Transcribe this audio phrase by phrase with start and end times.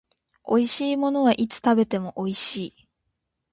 [0.49, 2.89] 美味しいものはいつ食べても美味しい